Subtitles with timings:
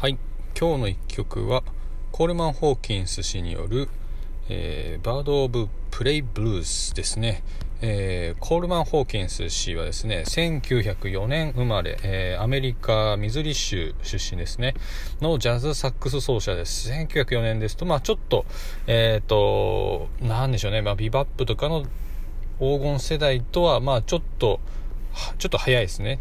[0.00, 0.16] はい。
[0.56, 1.64] 今日の一曲は
[2.12, 3.88] コールマン・ホーキンス氏による、
[4.48, 7.42] えー、バード・オブ・プレイ・ブルースですね、
[7.80, 14.74] えー、コールマン・ホーキンス氏はですね1904年生まれ、えー、アメリカミズリ州出身ですね。
[15.20, 16.92] のジャズサックス奏者です。
[16.92, 18.46] 1904年ですとまあちょっと
[18.86, 21.82] えっ、ー、となんでしょうね、まあ、ビバップとかの
[22.60, 24.60] 黄金世代とはまあちょっと
[25.38, 26.20] ちょっと早いですね。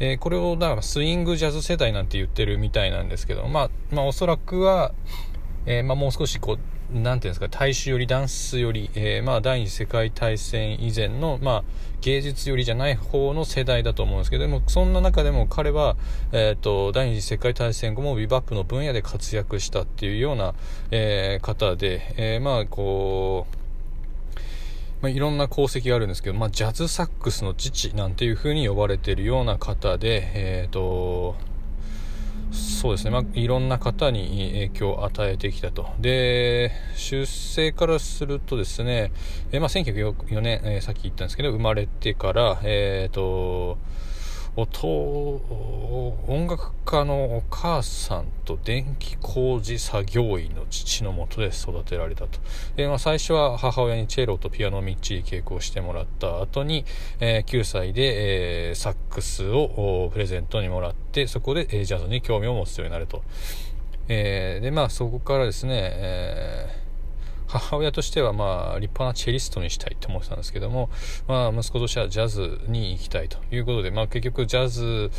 [0.00, 4.92] えー、これをだからスイングジャズ世代なんて言ってるみたいなんですけど、まあ、まあ、おそらくは、
[5.66, 6.58] えー、まあ、もう少しこ
[6.92, 11.64] う、なんていうんですか、大衆よりダンスより、えー、まあ、第二次世界大戦以前の、まあ、
[12.00, 15.96] 芸術よりじゃない方の世代だと思うんですけどでも、そんな中でも彼は、
[16.32, 20.54] えっ、と、第二次世界大戦後もビバップの分野で活躍したっていうような、
[20.90, 23.63] え方で、えまあ、こう、
[25.04, 31.36] まあ、いろんな功績があるんですけど、まあ、ジャズサックスの父なんていう風に呼ばれているような方で、え、ー、と、
[32.52, 35.90] そうですね、まあ、いろんな方に影響を与えてきたと。
[35.98, 39.12] で、出生からするとですね、
[39.52, 43.76] えー、まあ、1904年、えー、さっき言ったんですけど、生まれてから、えっ、ー、と、
[44.56, 45.42] 音
[46.28, 52.38] 音楽家のお母さんと電気工事作業員の父のもとで育てられたと、
[52.76, 56.84] えー、まあ、最初は母親にチェロとピアノをみっちり稽古をしてもらった後に、
[57.18, 63.22] えー、9歳で、えー、サックスをプレゼントにもらってそこで、えジャズに興味を持つようになると、
[64.08, 66.43] えでまあそこからですね、えー
[67.58, 70.90] 母親としてはまあ立派なチェリストにしたいと思ってたんですけども、
[71.28, 75.10] まあ、息子としてはジャズに行きたいということで、まあ、結局ジャズ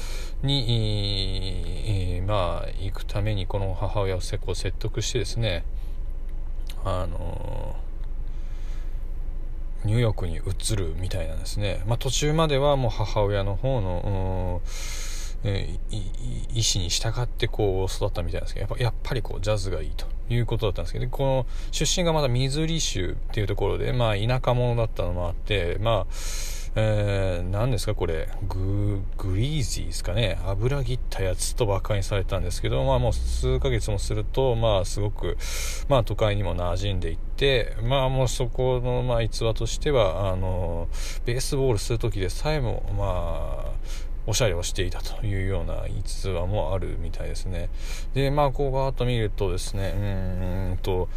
[0.44, 5.63] に、まあ、行くためにこの母親を説得してですね
[6.83, 7.75] あの
[9.86, 14.61] ニューヨークに移るみたいなんですね、まあ、途中まではもう母親の方の、
[15.44, 20.15] えー、意思に従ってこう育ったみたいなんですけどやっぱやっぱりこうジャズがいいと。
[20.30, 26.13] いうことだったんですけどこの出身がまだミズリ州っていうところで、まあ、田舎者だったのもあってまあ
[26.78, 30.38] えー、何ですかこれググリージーですかね。
[30.46, 35.38] 油切ったやつと馬鹿にされたんですけど、まあ、もう数ヶ月もすると、まあ、すごく、
[35.88, 40.90] まあ、都会にも馴染んでいって、まあ、もうそこの、まあ、逸話としてはあの
[41.24, 43.55] ベースボールする時でさえも、まあ、
[44.28, 47.69] おしゃれをしていたというような逸話もあるみたいですね。
[48.13, 51.09] で、まあ、こうバーッと見るとですね、うーんと、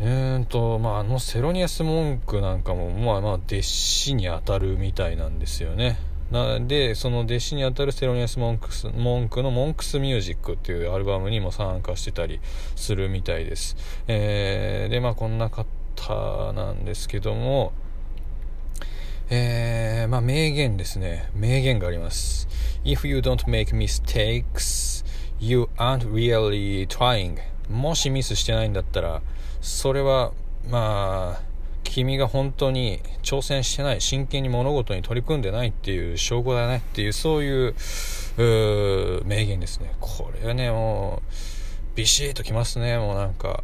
[0.00, 5.98] えーんと、まあ、あのセロニアス文句なんかも、まあまあ、弟子に当たるみたいなんですよね。
[6.30, 12.40] なで、その弟子に当たるセロニアス・モンクス、文句のモンクスミュージックっていうアルバムにも参加してたり
[12.76, 13.76] するみたいです。
[14.08, 17.72] えー、で、まあ、こんな方なんですけども、
[19.30, 21.28] えー、まあ、名言ですね。
[21.34, 22.48] 名言があります。
[22.82, 25.04] If you don't make mistakes,
[25.38, 27.36] you aren't really trying.
[27.68, 29.20] もしミスしてないんだったら、
[29.60, 30.32] それは、
[30.70, 31.42] まあ、
[31.84, 37.74] 君が本当に挑戦してない、真剣に物事に取り組んでないっていう証拠だねっていう、そういう、
[38.38, 39.94] う名言ですね。
[40.00, 41.20] これはね、も
[41.92, 42.96] う、ビシッときますね。
[42.96, 43.62] もうなんか、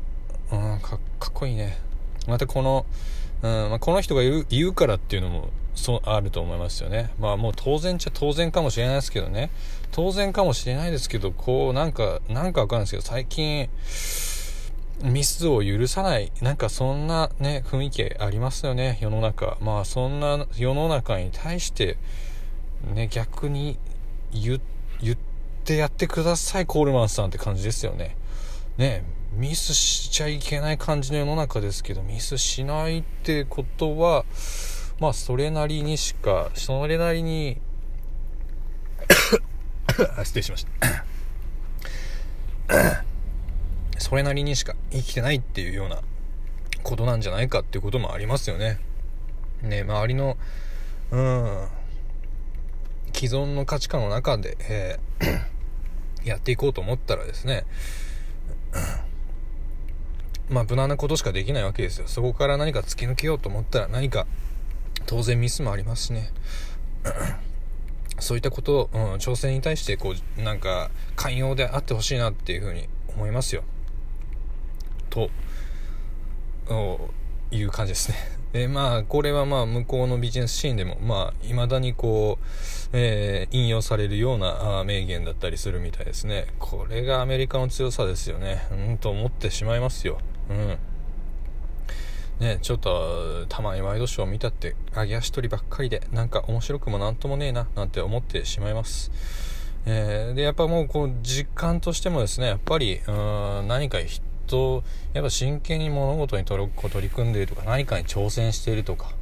[0.53, 1.01] うん、かっ
[1.33, 1.79] こいいね。
[2.27, 2.87] またこの、
[3.43, 7.11] うんまあ、この人が言うからっていうのもそうあると思いますよね。
[7.19, 9.51] まあもう当然っちゃ当然かもしれないですけどね。
[9.91, 13.69] 当然かもしれないですけど、こうなんか、なんかわかるんですけど、最近、
[15.03, 19.57] ミスを許さない、なんかそんなね、雰囲気ありますよね、世の中。
[19.61, 21.97] まあそんな世の中に対して、
[22.95, 23.79] ね、逆に
[24.33, 24.61] 言っ
[25.65, 28.17] てやってください、コールマンさんって感じですよね。
[28.77, 29.05] ね、
[29.37, 34.25] ミスしちゃいけない感じの世の中ですけど、ミスしないってことは、
[35.01, 37.61] まあ、それなりにしか、それなりに
[40.25, 40.67] 失礼しまし
[42.69, 43.05] た
[43.99, 46.01] それなりにしか生きてないっていうような
[46.83, 48.79] ことなんじゃないかっていうこともありますよね。
[49.63, 50.37] ね、周りの、
[51.11, 51.69] うん、
[53.15, 57.65] 既存の価値観の中で、えー、 やっていこうと思ったらですね、
[60.49, 62.09] まあ無難なことしかできないわけですよ。
[62.09, 64.27] そこから何か突き抜けようと思ったら何か
[65.07, 66.33] 当然ミスもありますしね。
[68.19, 73.65] そういったことを、うん、挑戦に対してこうなんか寛容であってほしいなっていうふうに思いますよ。
[75.11, 75.31] と
[77.51, 78.17] いう感じですね。
[78.53, 82.45] でまあこれはまあ向こうのビジネスシーンでもまあ未だにこう、
[82.93, 86.47] えー、引用されるような名言だったりするみたいですね。
[86.61, 88.67] これがアメリカの強さですよね。
[88.71, 90.19] うんと思ってしまいますよ。
[90.51, 90.79] うん。
[92.41, 99.11] ね、ちょっとたまにワイドショー見たって揚げ足取りばっかりでなんか面白くもなんともねえななんて思ってしまいます。
[99.87, 103.99] えー、でやっぱもうこう実感としてもですねやっぱりうん何か
[104.55, 106.71] 人やっぱ真剣に物事に取
[107.03, 109.13] り組んでいるとか何かに挑戦しているとか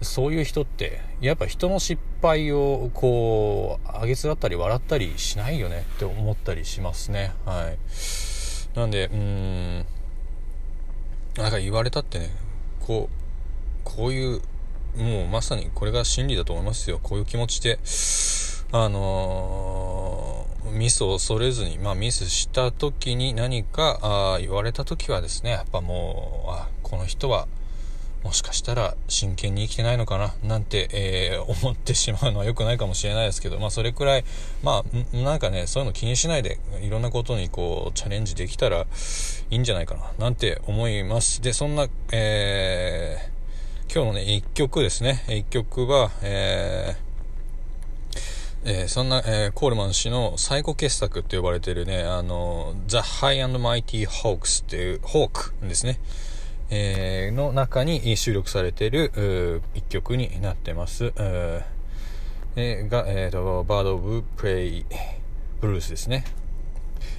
[0.00, 7.32] そういう人ってやっぱ人の失敗をこうあげつだったり笑ったりしないよねって思ったりしますね。
[7.44, 8.78] はい。
[8.78, 9.86] なんでうん。
[11.36, 12.30] なんか言われたってね
[12.80, 13.18] こう
[13.84, 14.40] こういう
[14.96, 17.00] もうまさにこれが真理だと思いますよ。
[17.02, 17.78] こういう気持ちで
[18.70, 19.67] あのー、
[20.78, 27.48] ミスを恐れずに、まあ、ミスした時に何かあ言われた時はですねやっぱもうあこの人は
[28.24, 34.24] もしかしたら真剣に生きてないのかななんて、えー、思ってしまうのは良くないかもしれないですけど、まあそれくらい、
[34.62, 34.82] ま
[35.12, 38.86] あなんかね、そういうの気にしないでいろんなことにこうチャレンジできたら
[39.50, 41.40] いいんじゃないかななんて思います。
[41.42, 45.24] で、そんな、えー、今日のね、一曲ですね。
[45.28, 47.07] 一曲は、えー
[48.64, 56.00] えー、そんな、えー、コールマン氏の最高傑作って呼ばれてるね、あの、The High and Mighty Hawks っていう、ホークですね。
[56.70, 61.12] えー、の中に収録されている一曲になってます。
[61.16, 64.84] えー、が、えーと、バード・オブ・プレイ・
[65.60, 66.24] ブルースですね。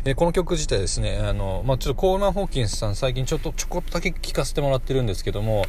[0.05, 5.65] えー、この曲自体ですね、あの、まあ、ちょっとコールマン・ホーキンスさん最近ちょっとちょこっとだけ聴かせてもらってるんですけども、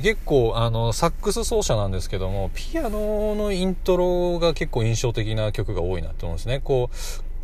[0.00, 6.60] 結構、あの、サックス奏者なんですけども、ピアノのイントロが結構印象的な曲が多いなと思うんですね。
[6.62, 6.96] こう、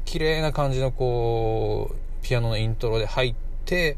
[0.05, 3.35] 綺麗な感じのこう、ピアノのイントロで入っ
[3.65, 3.97] て、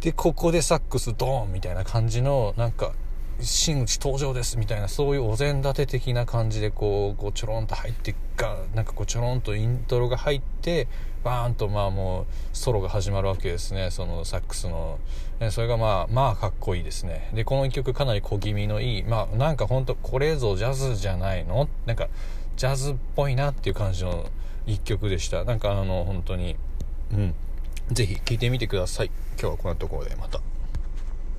[0.00, 2.92] で、ここでサックスドーンみたいな感じの、なんか、
[3.40, 10.88] 真打ち登場ですみたいな、そういうお膳立て的な感じで、こう、こうちょろんと入ってが、なんかこうちょろんとイントロが入って、
[11.22, 14.98] バーンとまあもうソロが始まるわけですね、そのサックスの。
[15.50, 17.30] それがまあ、まあかっこいいですね。
[17.34, 21.68] で、この一曲かなり小気味のいい、まあなんかほんとこれぞジャズじゃないの？
[21.86, 22.08] なんか
[22.56, 24.26] ジャズっぽいなっていう感じの
[24.66, 25.44] 一曲でした。
[25.44, 26.56] なんかあの、本当に、
[27.12, 27.34] うん。
[27.90, 29.10] ぜひ聴いてみてください。
[29.40, 30.40] 今日はこんなところでまた。